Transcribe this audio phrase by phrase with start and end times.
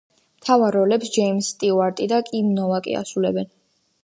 [0.37, 3.55] მთავარ როლებს ჯეიმზ სტიუარტი და კიმ ნოვაკი ასრულებენ.